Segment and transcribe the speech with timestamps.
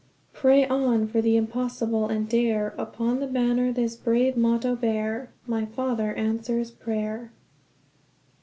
[0.33, 5.67] Pray on for the impossible, and dare Upon thy banner this brave motto bear, 'My
[5.67, 7.31] Father answers prayer.'"